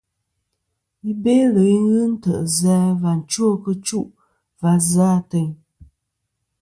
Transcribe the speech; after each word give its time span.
I 1.09 1.11
Belo 1.23 1.61
i 1.75 1.77
ghɨ 1.85 1.99
ntè' 2.13 2.43
zɨ 2.55 2.69
a 2.85 2.85
và 3.01 3.11
chwo 3.31 3.47
kitchu 3.63 4.01
va 4.59 4.71
zɨ 4.91 5.01
a 5.17 5.17
teyn. 5.29 5.51